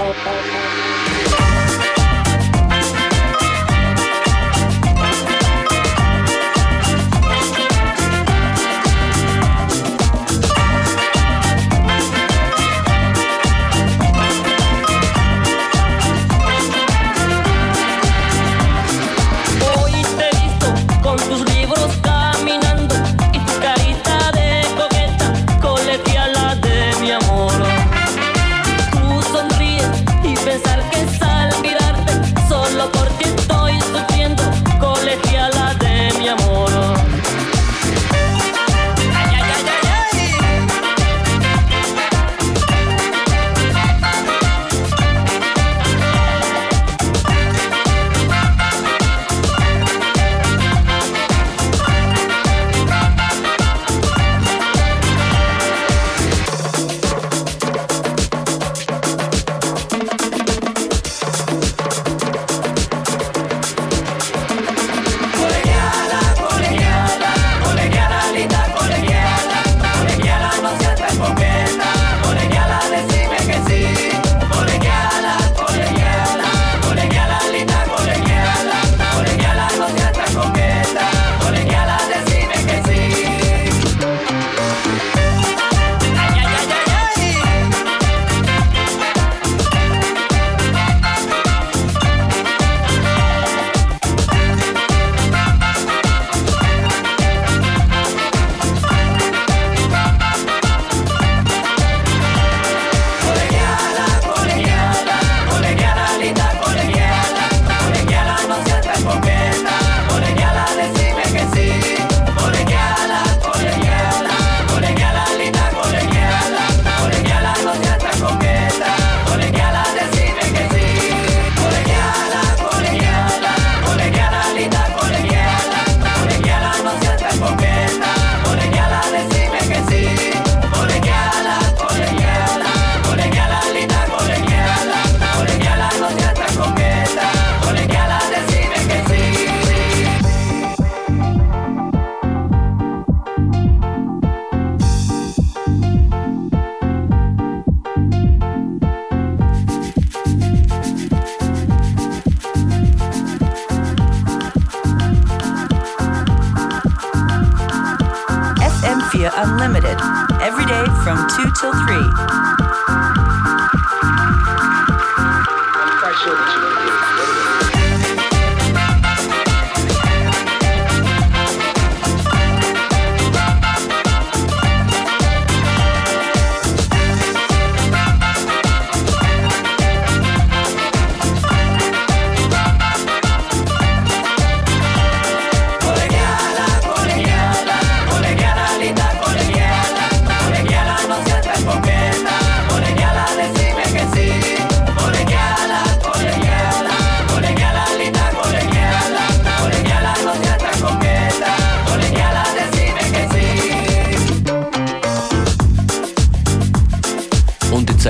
Música 0.00 0.89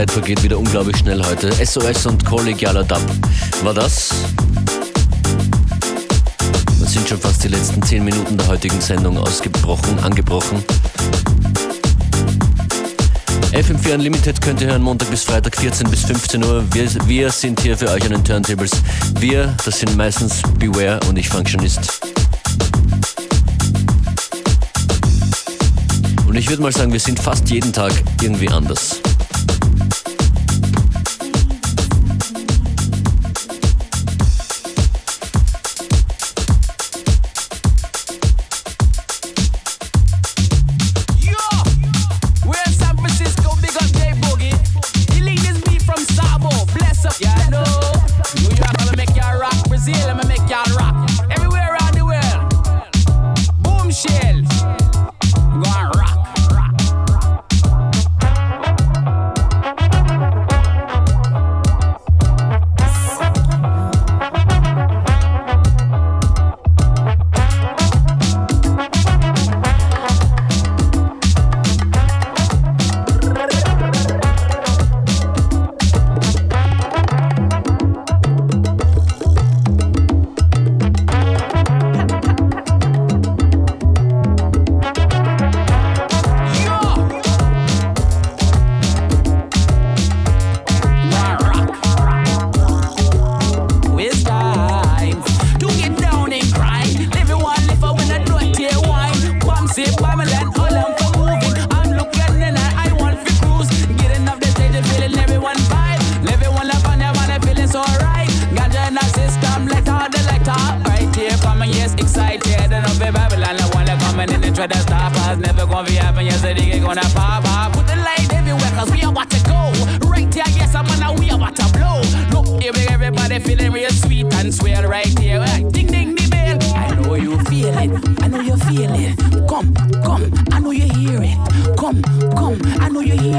Zeit 0.01 0.11
vergeht 0.12 0.42
wieder 0.42 0.59
unglaublich 0.59 0.96
schnell 0.96 1.22
heute. 1.22 1.53
SOS 1.62 2.07
und 2.07 2.24
kollegialer 2.24 2.84
Dub 2.84 3.03
war 3.62 3.74
das. 3.74 4.09
Das 6.80 6.90
sind 6.94 7.07
schon 7.07 7.18
fast 7.18 7.44
die 7.44 7.48
letzten 7.48 7.82
10 7.82 8.03
Minuten 8.03 8.38
der 8.38 8.46
heutigen 8.46 8.80
Sendung 8.80 9.18
ausgebrochen, 9.18 9.98
angebrochen. 9.98 10.64
FM4 13.53 13.92
Unlimited 13.92 14.40
könnt 14.40 14.62
ihr 14.62 14.68
hören 14.68 14.80
Montag 14.80 15.11
bis 15.11 15.24
Freitag 15.24 15.55
14 15.57 15.90
bis 15.90 16.07
15 16.07 16.44
Uhr. 16.44 16.64
Wir, 16.72 16.88
wir 17.07 17.30
sind 17.30 17.61
hier 17.61 17.76
für 17.76 17.90
euch 17.90 18.05
an 18.05 18.12
den 18.12 18.24
Turntables. 18.24 18.70
Wir, 19.18 19.55
das 19.66 19.80
sind 19.80 19.94
meistens 19.98 20.40
Beware 20.59 21.01
und 21.11 21.18
ich 21.18 21.28
Functionist. 21.28 22.01
Und 26.26 26.36
ich 26.36 26.48
würde 26.48 26.62
mal 26.62 26.72
sagen, 26.72 26.90
wir 26.90 27.01
sind 27.01 27.20
fast 27.20 27.51
jeden 27.51 27.70
Tag 27.70 27.92
irgendwie 28.22 28.48
anders. 28.48 28.99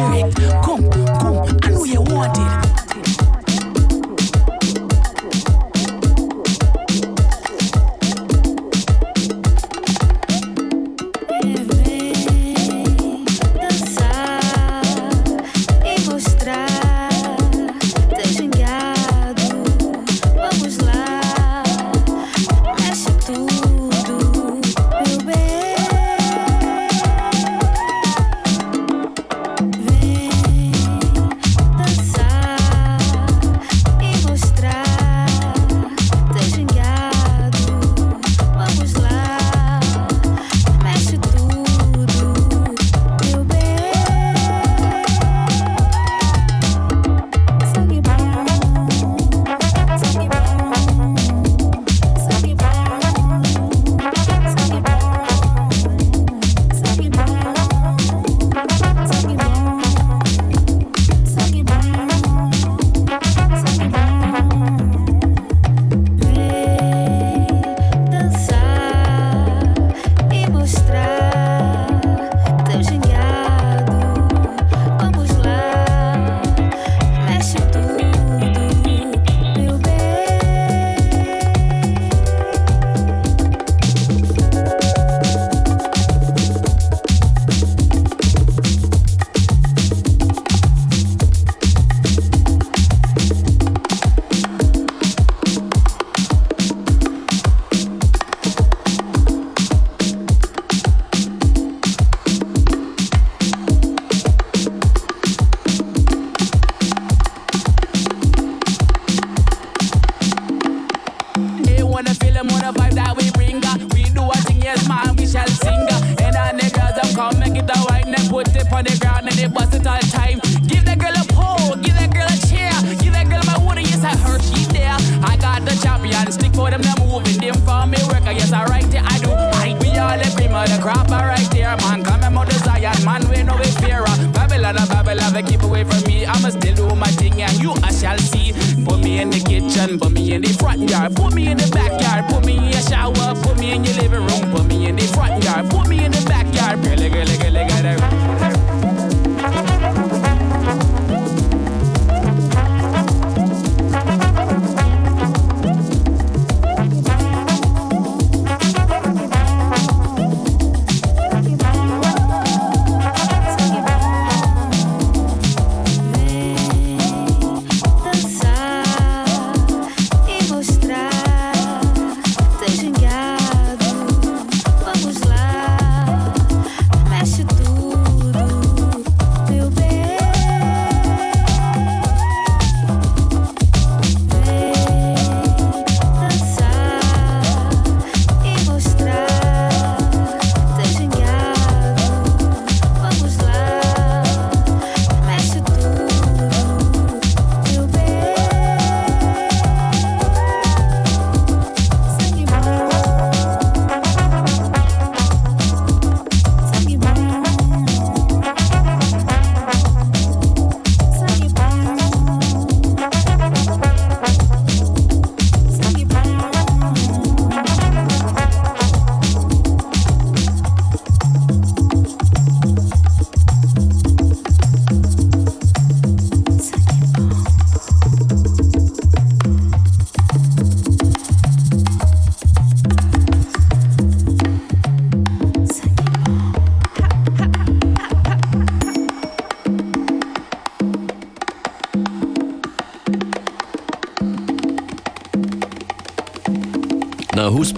lyric 0.09 0.60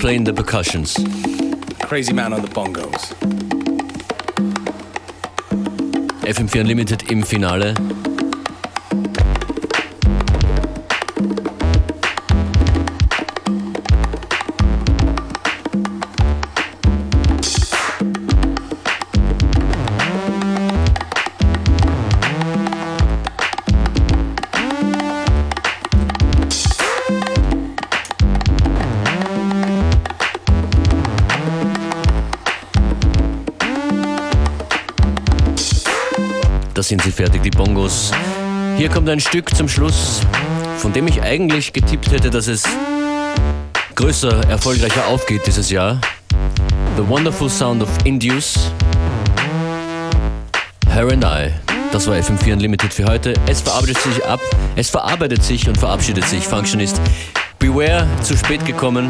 playing 0.04 0.26
the 0.26 0.34
percussions. 0.34 0.98
Crazy 1.80 2.12
man 2.12 2.34
on 2.34 2.42
the 2.42 2.50
bongos. 2.50 3.14
FM4 6.26 6.60
Unlimited 6.60 7.10
im 7.10 7.24
Finale. 7.24 7.74
Da 36.84 36.88
sind 36.90 37.02
sie 37.02 37.12
fertig, 37.12 37.42
die 37.44 37.50
Bongos. 37.50 38.12
Hier 38.76 38.90
kommt 38.90 39.08
ein 39.08 39.22
Stück 39.22 39.56
zum 39.56 39.70
Schluss, 39.70 40.20
von 40.80 40.92
dem 40.92 41.08
ich 41.08 41.22
eigentlich 41.22 41.72
getippt 41.72 42.12
hätte, 42.12 42.30
dass 42.30 42.48
es 42.48 42.64
größer, 43.96 44.50
erfolgreicher 44.50 45.08
aufgeht 45.08 45.48
dieses 45.48 45.70
Jahr. 45.70 46.02
The 46.98 47.08
Wonderful 47.08 47.50
Sound 47.50 47.84
of 47.84 47.90
Induce. 48.04 48.70
Her 50.90 51.08
and 51.08 51.24
I. 51.24 51.54
Das 51.94 52.06
war 52.06 52.18
FM4 52.18 52.52
Unlimited 52.52 52.94
für 52.94 53.06
heute. 53.06 53.34
Es 53.46 53.62
verarbeitet 53.62 54.00
sich 54.00 54.26
ab, 54.26 54.42
es 54.76 54.90
verarbeitet 54.90 55.42
sich 55.42 55.70
und 55.70 55.78
verabschiedet 55.78 56.26
sich. 56.26 56.46
Functionist. 56.46 57.00
Beware, 57.60 58.06
zu 58.24 58.36
spät 58.36 58.66
gekommen. 58.66 59.10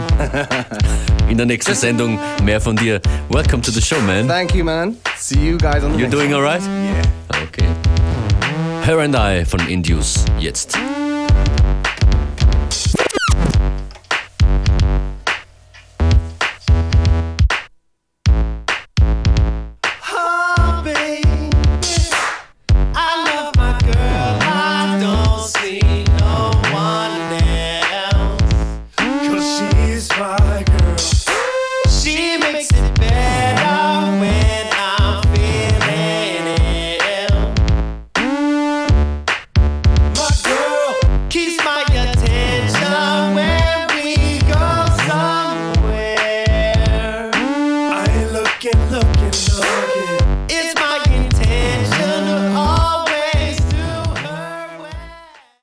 In 1.28 1.38
der 1.38 1.47
nächsten 1.47 1.74
Sendung 1.74 2.19
mehr 2.43 2.61
von 2.61 2.76
dir. 2.76 3.01
Welcome 3.30 3.63
to 3.63 3.71
the 3.71 3.82
show, 3.82 3.99
man. 4.01 4.28
Thank 4.28 4.53
you, 4.53 4.63
man. 4.63 4.95
See 5.17 5.39
you 5.39 5.57
guys 5.57 5.84
on 5.84 5.93
the 5.93 5.97
You're 5.97 6.01
next 6.01 6.11
doing 6.11 6.36
alright? 6.36 6.61
Yeah. 6.61 7.22
Her 8.86 8.99
and 8.99 9.15
I 9.15 9.45
von 9.45 9.61
Induce. 9.69 10.25
Jetzt. 10.39 10.77